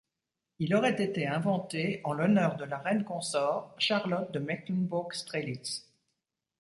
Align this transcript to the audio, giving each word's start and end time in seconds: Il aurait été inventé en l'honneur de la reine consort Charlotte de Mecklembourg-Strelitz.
Il 0.57 0.73
aurait 0.73 0.99
été 0.99 1.27
inventé 1.27 2.01
en 2.05 2.13
l'honneur 2.13 2.55
de 2.55 2.63
la 2.63 2.79
reine 2.79 3.03
consort 3.03 3.75
Charlotte 3.77 4.31
de 4.31 4.39
Mecklembourg-Strelitz. 4.39 5.85